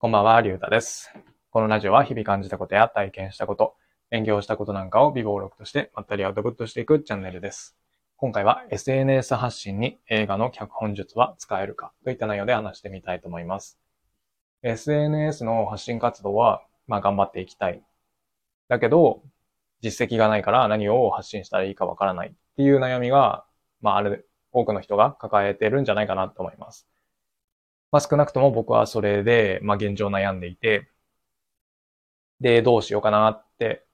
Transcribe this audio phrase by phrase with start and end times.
[0.00, 1.12] こんばんは、りゅうたです。
[1.50, 3.74] このラジオは日々感じたことや体験したこと、
[4.10, 7.76] 勉強したことなんかを微暴録としてまったりアウトプットしていくチャンネルです。
[8.16, 13.80] 今回は SNS 発信に映画の脚本術は使えるかといった内容で話してみたいと思います。
[14.62, 17.82] SNS の発信活動は、まあ頑張っていきたい。
[18.68, 19.24] だけど、
[19.80, 23.46] 実績がないから何を発信したらいいかわからないっていう悩みが、
[23.80, 26.86] まあある、多くの人が抱えてるんじゃないかなと思います。
[27.90, 30.90] まあ少なくとも僕はそれで、まあ現状悩んでいて、
[32.40, 33.84] で、どうしようかなって、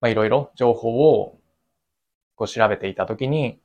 [0.00, 0.90] まあいろいろ情報
[1.20, 1.40] を
[2.36, 3.60] こう調べていたときに、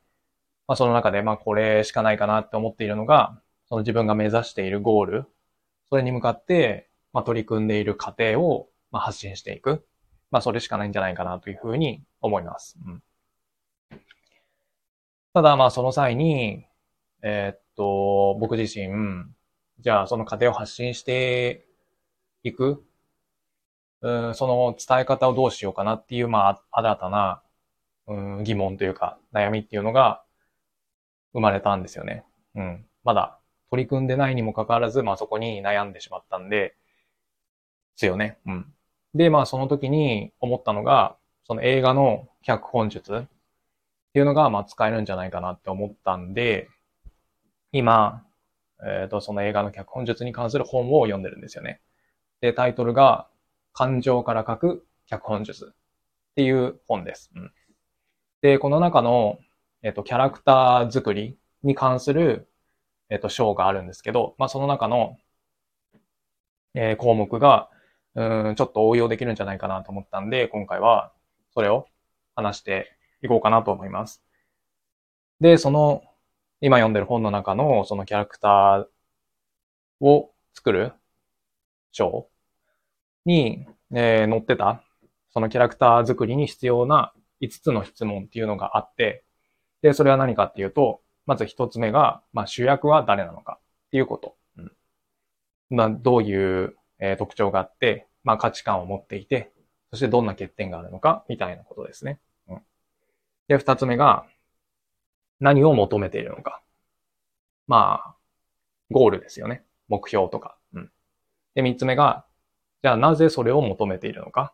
[0.67, 5.25] まあその中でまあこれしかないかなって思っているのが、その自分が目指しているゴール、
[5.89, 9.85] それに向かって、まあ取り組んでいる過程を、まあ発信していく。
[10.31, 12.77] まあそれしかないんじゃないかなというふうに思います。
[12.85, 13.03] うん、
[15.33, 16.65] ただまあその際に、
[17.21, 18.87] えーっと、僕自身、
[19.79, 21.65] じゃあその過程を発信して
[22.43, 22.83] いく、
[24.01, 27.41] うん、その伝え方をどうしようかなっていう、まあ新たな、
[28.07, 30.23] うん、疑問というか悩みっていうのが
[31.33, 32.23] 生まれたんですよね。
[32.55, 32.85] うん。
[33.03, 33.39] まだ
[33.69, 36.75] 取り組んでないにもかかわらず、まあそこに悩んでしまったんで、で
[37.95, 38.37] すよね。
[38.45, 38.73] うん。
[39.13, 43.23] で、まあその時に思ったのが、その映画の脚本術っ
[44.13, 46.69] ていうのが、まあ使えるんじゃないかなって思ったんで、
[47.71, 48.25] 今、
[48.85, 51.81] えっ、と、その映画の脚本術に関する本を読んでるんですよね。
[52.41, 53.27] で、タイトルが、
[53.73, 57.31] 感情から書く脚本術っていう本です。
[57.35, 57.51] うん、
[58.41, 59.39] で、この中の、
[59.83, 62.49] えっ、と、キャラクター作りに関する、
[63.09, 65.17] えっ、と、章があるんですけど、まあその中の、
[66.73, 67.69] えー項目が、
[68.15, 71.13] うん、ちょっと応用できるんじゃないかなと思ったんで、今回は
[71.53, 71.87] それを
[72.35, 72.91] 話して
[73.21, 74.23] いこうかなと思います。
[75.39, 76.03] で、その、
[76.61, 80.93] 今読んでる本の中のそのキャラクターを作る
[81.91, 82.29] 章
[83.25, 84.83] に、えー載ってた、
[85.31, 89.23] そのキャラクター作りに必要な5つの質問っていうのがあって、
[89.81, 94.35] で、それは何かっていうと、まず1つ目が、まあ、主役は誰なのかっていうこと。
[94.57, 94.71] うん
[95.69, 99.51] ま、どういう、えー特徴があって、まあ、価値観を持っていて、
[99.91, 102.19] そしてどんな欠点があるのかみたいなことですね。
[102.47, 102.61] うん、
[103.47, 104.25] で、2つ目が、
[105.39, 106.61] 何を求めているのか。
[107.67, 108.15] まあ、
[108.91, 109.63] ゴールですよね。
[109.87, 110.57] 目標とか。
[110.73, 110.91] うん。
[111.55, 112.25] で、三つ目が、
[112.83, 114.53] じゃあなぜそれを求めているのか。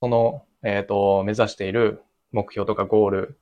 [0.00, 3.40] その、えっ、と、目指している目標とかゴール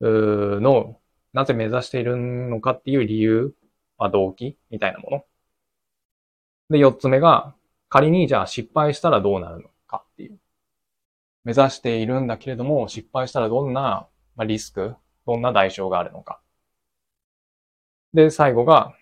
[0.00, 1.00] うの、
[1.32, 3.54] なぜ目指しているのかっていう理由、
[3.98, 4.56] まあ、動機？
[4.70, 5.24] みたいなもの。
[6.70, 7.54] で、四つ目が、
[7.88, 9.70] 仮にじゃあ失敗したらどうなるの？
[11.48, 14.06] 目指しているんだけれども、失敗したらどんな、
[14.44, 16.42] リスク、どんな代償があるのか。
[18.12, 18.94] で、最後が、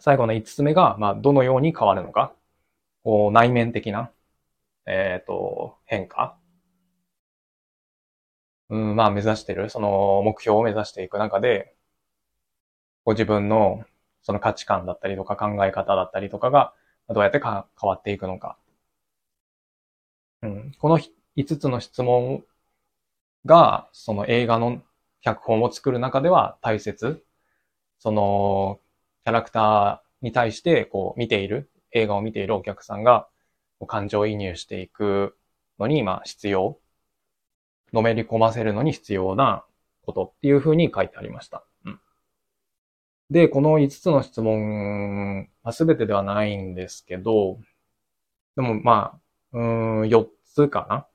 [0.00, 2.34] 最後の五つ目が、まあ、どのように変わるのか。
[3.04, 4.10] こう、内面的な、
[4.86, 6.36] えっ、と、変化。
[8.70, 11.76] うん、まあ、目指してる、その目標を目指していく中で、
[13.04, 13.84] ご自分の、
[14.22, 16.74] その価値観だったりとか考え方だったりとかが、
[17.08, 18.58] どうやってか変わっていくのか。
[20.44, 20.98] うん、この
[21.36, 22.44] 5つの質問
[23.46, 24.82] が、その映画の
[25.22, 27.24] 脚本を作る中では大切。
[27.98, 28.80] その、
[29.24, 33.26] キャラクターに対して、こう、見ている、映画を見ているお客さんが、
[33.86, 35.36] 感情移入していく
[35.78, 36.78] のに、まあ、必要。
[37.92, 39.64] のめり込ませるのに必要な
[40.02, 41.64] ことっていうふうに書いてありました。
[41.84, 42.00] うん。
[43.30, 47.60] で、この5つの質問、まあ、全てではないんですけど、
[48.56, 49.23] でもまあ、
[49.54, 51.06] うん、4つかな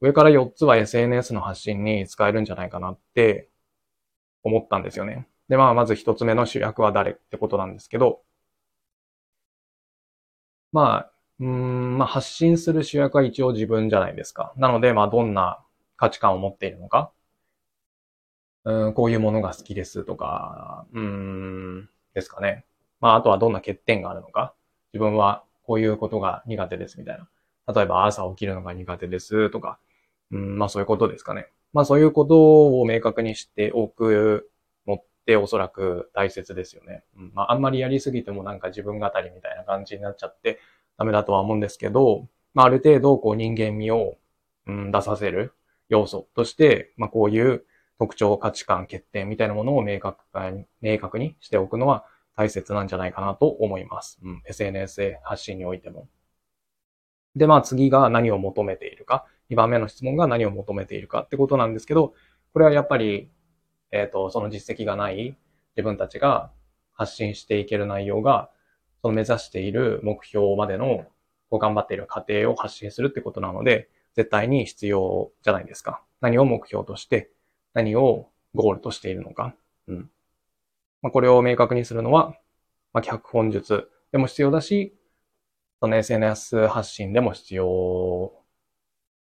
[0.00, 3.48] 上から4つは SNS の発信に使えるんじゃないかなって
[4.42, 5.28] 思ったんですよね。
[5.48, 8.22] で、まあ、まず1つ目の主役は誰ってことなんですけど、
[10.72, 14.52] まあ、うん、まあ、発信する主役は一応自分じゃないですか。
[14.56, 15.60] なので、まあ、どんな
[15.96, 17.12] 価値観を持っているのか、
[18.64, 22.64] うん、こういうものが好きですとか、うーん、ですかね。
[23.00, 24.54] まあ、あとはどんな欠点があるのか。
[24.92, 27.28] 自分はこういうことが苦手ですみたいな。
[27.66, 29.78] 例えば朝起きるのが苦手ですとか、
[30.30, 31.46] うん、まあそういうことですかね。
[31.72, 34.50] まあそういうことを明確にしておく
[34.86, 37.04] のっておそらく大切ですよね。
[37.16, 40.60] うん、まああんまりやりすぎてもなんか自分語りみたいな感じになっちゃって
[40.98, 44.16] ダメだとは思うんですけど、まあある程度こう人間味を、
[44.66, 45.52] うん、出させる
[45.88, 47.64] 要素として、まあこういう
[47.98, 50.18] 特徴、価値観、欠点みたいなものを明確
[50.52, 52.04] に明確にしておくのは
[52.36, 54.18] 大切なんじゃないかなと思います。
[54.22, 56.08] うん、SNS 発信においても。
[57.36, 59.26] で、まあ次が何を求めているか。
[59.50, 62.14] 2番目の質問が何を求めているかってことなんですけど、
[62.52, 63.30] これはやっぱり、
[63.90, 65.36] えっ、と、その実績がない
[65.76, 66.50] 自分たちが
[66.92, 68.50] 発信していける内容が、
[69.02, 71.06] その目指している目標までの、
[71.48, 76.02] こう頑張っている過程を発信するってことなので、絶対に必要じゃないですか。
[76.20, 77.30] 何を目標として、
[77.74, 79.54] 何をゴールとしているのか。
[79.88, 80.10] うん。
[81.02, 82.34] まあ、これを明確にするのは、
[82.92, 84.94] まあ、脚本術でも必要だし、
[85.80, 88.32] その SNS 発信でも必要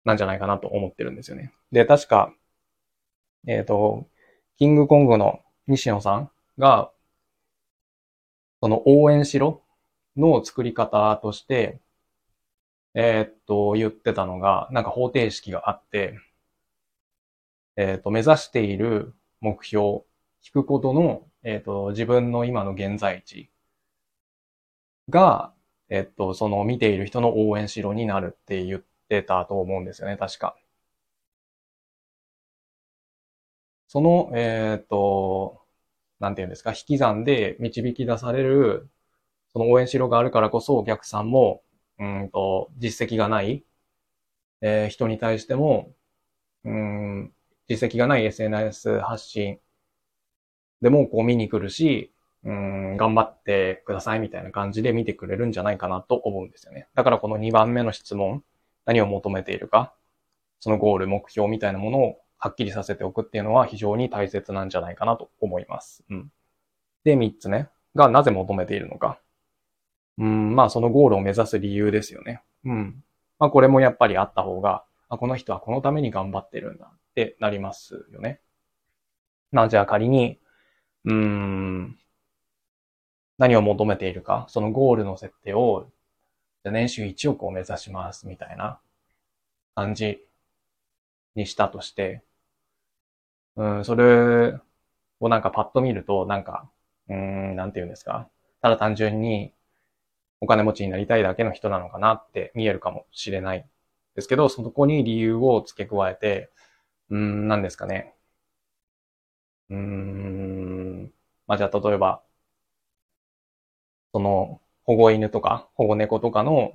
[0.04, 1.52] なんじゃないかなと思ってるんですよね。
[1.72, 2.32] で、確か、
[3.46, 4.06] えっ、ー、と、
[4.58, 6.92] キングコングの西野さんが、
[8.60, 9.62] その応援しろ
[10.16, 11.80] の作り方として、
[12.94, 16.18] えー、っと、言ってたのが、なんか方程式があって、
[17.76, 20.02] えー、っと、目指している目標、
[20.42, 23.50] 聞くことの、えっと、自分の今の現在地
[25.10, 25.53] が、
[25.88, 30.56] えっと、その見ている人の応援しろになるって言ってたと思うんですよね、確か。
[33.88, 35.62] その、えっと、
[36.20, 38.90] なんて言うんですか、引き算で導き出される、
[39.52, 41.62] その応援しろがあるからこそお客さんも、
[41.98, 43.64] うんと、実績がない、
[44.62, 45.94] えー、人に対しても、
[46.64, 47.34] うん、
[47.68, 49.60] 実績がない SNS 発信
[50.82, 52.13] でもこう見に来るし、
[52.44, 56.88] うん、頑張ってくださいみたいな感じで見てくれるんじゃないかなと思うんですよね。
[56.94, 58.44] だからこの2番目の質問、
[58.84, 59.94] 何を求めているか、
[60.60, 66.04] そのゴール、目標みたいなものをはっきりさせておくっていうのは非常に大切なんじゃないかなと思います。
[66.10, 66.30] うん。
[67.04, 69.18] で、3つ目がなぜ求めているのか。
[70.18, 72.42] うん、まあそのゴールを目指す理由ですよね。
[72.64, 73.02] うん。
[73.38, 78.40] まあこれもやっぱりあった方が、あ、この人はこのために頑張ってるんだってなりますよね。
[79.50, 80.38] まあじゃあ仮に、
[81.04, 81.98] うーん、
[83.38, 85.88] 何を求めているか、そのゴールの設定を、
[86.64, 88.78] じゃ年収1億を目指しますみたいな
[89.74, 90.20] 感じ
[91.34, 92.22] にしたとして、
[93.56, 94.58] うん、それ
[95.20, 96.68] をなんかパッと見ると、なんか、
[97.08, 98.28] うん、なんて言うんですか。
[98.62, 99.52] ただ単純に
[100.40, 103.66] お金持ちになりたいだけの人なのかなって見えるかもしれない
[104.14, 106.50] ですけど、そこに理由を付け加えて、
[107.10, 108.14] うん、なんですかね。
[109.70, 111.12] うん、
[111.46, 112.22] まあ、じゃあ例えば、
[114.14, 116.74] その保護犬とか保護猫とかの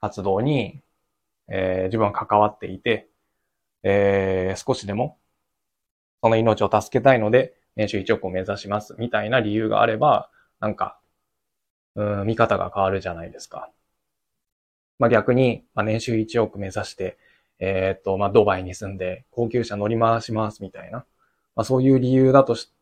[0.00, 0.80] 活動に、
[1.46, 3.06] えー、自分は関わっていて、
[3.82, 5.18] えー、少しでも
[6.22, 10.98] その命を助けたいので、年収1億を目指しますみたいな理由があれば、なんか、
[11.96, 13.70] うん、見方が変わるじゃないですか。
[14.98, 17.18] まあ、逆に、まあ、年収1億目指して、
[17.58, 21.04] えー、っと、まあ、ドバイに住んで高級車乗り回しますみたいな、
[21.54, 22.72] まあ、そういう理由だとし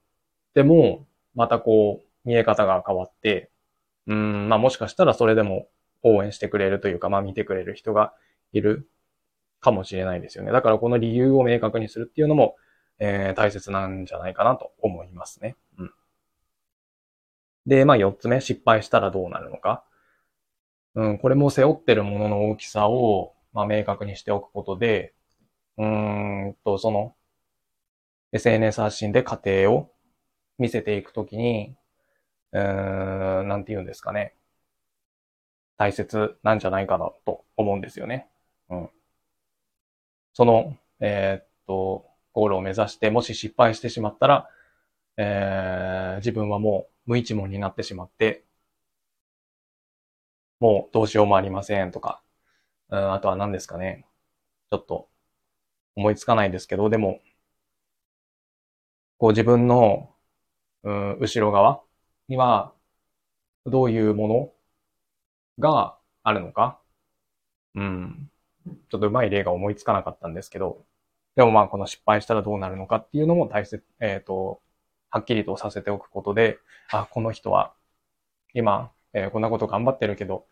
[0.55, 1.05] ても、
[1.35, 3.51] またこう、見え方が変わって、
[4.07, 5.69] うん、まあ、もしかしたらそれでも
[6.03, 8.13] 応援してくれるというか、まあ、見てくれる人が
[8.53, 8.89] いる
[9.61, 10.53] かもしれないですよね。
[10.53, 12.57] だからこの理由を明確にするっていうのも、
[12.99, 15.57] えー、大切なんじゃないかなと思いますね。
[15.79, 15.91] うん。
[17.67, 19.85] で、まあ、四つ目、失敗したらどうなるのか。
[20.95, 25.15] うん、これも背負ってるものの大きさを、まあ、明確にしておくことで、
[25.79, 27.15] うんと、その、
[28.33, 29.91] SNS 発信で過程を
[30.59, 31.77] 見せていくときに、
[32.55, 34.35] うん、なんて言うんですかね。
[35.77, 38.29] 大切なんじゃないかなと思うんですよね。
[38.71, 38.91] うん。
[40.33, 44.49] その、えー、っと、ゴールを目指して、もし失敗してしまったら、
[45.17, 48.45] えー、自分はもう無一文になってしまって、
[50.61, 52.23] もうどうしようもありませんとか、
[52.91, 54.07] うん、あとは何ですかね。
[54.71, 55.09] ちょっと
[55.97, 57.21] 思いつかないですけど、でも、
[59.19, 60.15] こう自分の、
[60.85, 61.83] うん、後ろ側
[62.29, 62.73] には、
[63.67, 64.53] どういうもの
[65.59, 66.79] があるのか？
[67.75, 68.31] うん。
[68.89, 70.85] ちょっとうまい例が思いつかなかったんですけど、
[71.37, 74.61] でもまあこの失敗したらどうなるのかっていうのも大切、えっ、ー、と、
[75.11, 76.59] はっきりとさせておくことで、
[76.91, 77.73] あ、この人は
[78.53, 80.47] 今、えー、こんなこと頑張ってるけど、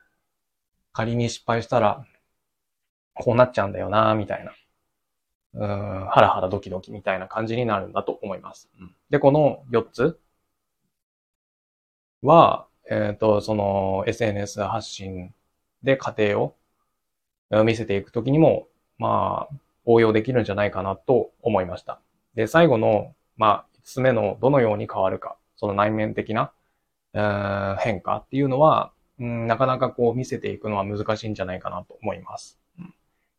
[0.93, 2.05] 仮に失敗したら、
[3.14, 4.52] こうなっちゃうんだよな、みたいな。
[5.55, 8.71] うん、ハラハラドキドキみたいな感じになるんだと思います。
[9.11, 10.21] で、この4つ
[12.23, 15.35] は、えっ、ー、と、その SNS 発信
[15.83, 16.55] で過程を
[17.64, 22.00] 見せていくときにも、まあ、応用できるんじゃないかなと思いました。
[22.35, 26.52] で、最後の、まあ、5つ目のどのように変わるか、その内面的な、
[27.81, 32.59] 変化っていうのは、うん、なかなかこう見せていくのは難しいんじゃないかなと思います。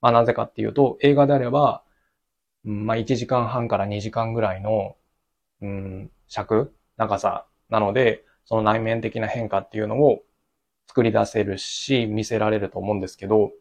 [0.02, 1.82] まあ、なぜかっていうと、映画であれば、
[2.66, 4.96] うん、まあ、1時間半から2時間ぐらいの、
[5.62, 10.24] うん、尺、長さなので、その内面的な変化っていうのを
[10.88, 13.52] 作り出せるし、見せられると思うんですけど、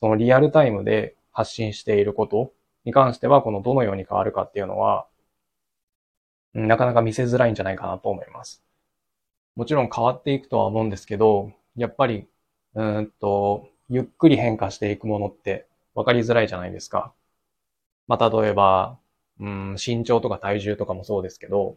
[0.00, 2.52] そのリアルタイムで発信していること
[2.84, 5.06] に関しては、このどのように変わるかっていうのは、
[6.54, 8.62] なかなか見せづらいんじゃないかなと思います。
[9.56, 12.28] もちろん変わっていくとは思うんですけど、やっぱり、
[12.74, 17.12] うんと、ゆっくり変化していくものって分かりづらいじゃないですか。
[18.08, 18.98] まあ、例えば、
[19.40, 21.76] うん、身長とか体重とかもそうですけど、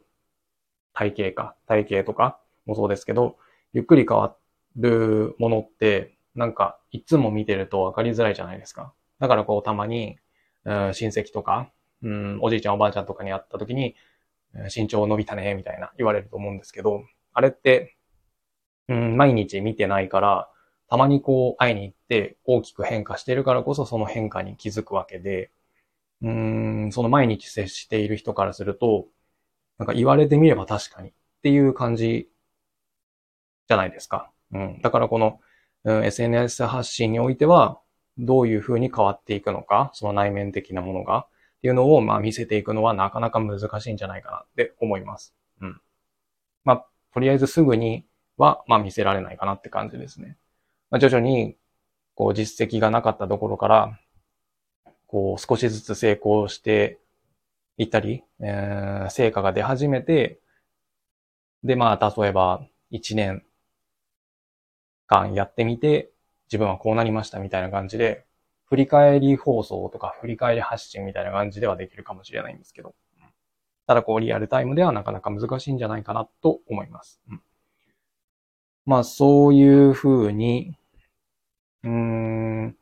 [0.94, 3.38] 体型か、体型とかもそうですけど、
[3.74, 4.36] ゆっくり変わ
[4.76, 8.94] るものって、なんか、いつも見てると分かりづらいじゃないですか。
[9.20, 10.18] だからこう、たまに、
[10.66, 11.72] 親戚とか、
[12.04, 13.96] うん、おじいちゃんおばあちゃんとかに会った時に、
[14.76, 17.96] 身長伸びたね、みたいな言われると思うんですけど、あれって、
[18.88, 20.50] うん、毎日見てないから、
[20.90, 25.52] たまにこう会いに行って大きく変化してるからこそその変化に気づくわけで、
[26.22, 29.08] うん、その毎日接している人からすると、
[29.82, 31.12] なんか言われてみれば確かにっ
[31.42, 32.30] ていう感じ
[33.68, 34.30] じゃないですか。
[34.54, 34.80] うん。
[34.84, 35.40] だからこの、
[35.86, 37.80] うん、SNS 発信においては、
[38.20, 41.28] どういう風に変わっていくのか、その内面的なものが、っ
[41.64, 45.34] ていうのを、まあ見せていくのはなかなか難しいんじゃないかなって思います。
[45.62, 45.82] うん。
[46.64, 48.06] まあ、とりあえずすぐに
[48.38, 50.38] は、まあ見せられないかなって感じですね。
[50.92, 51.58] まあ、徐々に、
[52.14, 54.00] こう実績がなかったところから、
[55.08, 57.00] こう少しずつ成功して
[57.82, 60.40] いったり、えー、成果が出始めて、
[61.64, 62.62] で、まあ、例えば、
[62.92, 63.44] 1年
[65.08, 66.12] 間やってみて、
[66.46, 68.26] 自分はこうなりましたみたいな感じで、
[68.66, 72.94] 振り返り放送とか振り返り発信みたいな感じではできるかもしれないんですけど、
[73.88, 77.20] ただこうリアルタイムではなかなか難しいんじゃないかなと思います。
[77.30, 77.42] うん、
[78.86, 80.78] まあそういうふうに、
[81.84, 82.78] うん、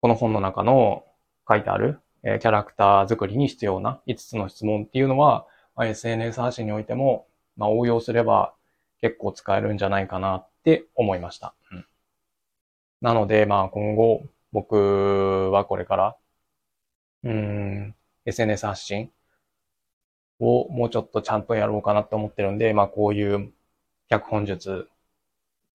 [0.00, 1.04] この本の中の
[1.48, 8.52] 書いてある、えキャラクター作りに必要な5つの質問っていうのは、ま、SNS 発信においても、まあ、応用すれば
[9.00, 11.54] 結構使えるんじゃないかなって思いました。
[11.70, 11.86] うん、
[13.00, 16.16] なので、まあ今後、僕はこれから、
[17.22, 19.12] うん、SNS 発信
[20.40, 23.52] をもうちょっとちゃんとやろうかなって思ってるんで、まあこういう
[24.08, 24.88] 脚本術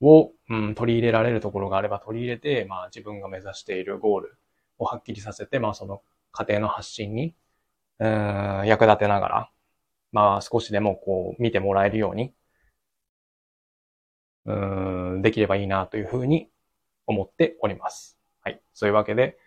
[0.01, 4.37] を、うん、取り入れられるところがあれば取り入れて、まあ自分が目指しているゴール
[4.79, 7.35] をはっきりさせて、まあその家庭の発信に、
[7.99, 9.49] うん、役立てながら、
[10.11, 12.33] まあ少しでもこう見てもらえるように、
[14.45, 16.49] うん、できればいいなというふうに
[17.05, 18.17] 思っております。
[18.43, 18.61] はい。
[18.73, 19.37] そういうわけで、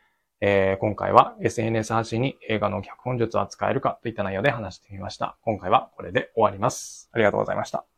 [0.40, 5.36] えー、今回は SNS 発信に映画の脚本術は使えるかといった内容で話してみました。
[5.42, 7.08] 今回はこれで終わります。
[7.12, 7.93] ありがとうございました。